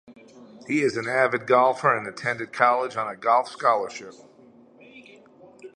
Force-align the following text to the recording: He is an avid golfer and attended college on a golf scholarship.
He 0.67 0.81
is 0.81 0.97
an 0.97 1.07
avid 1.07 1.45
golfer 1.45 1.95
and 1.95 2.07
attended 2.07 2.51
college 2.51 2.95
on 2.95 3.07
a 3.07 3.15
golf 3.15 3.47
scholarship. 3.49 4.15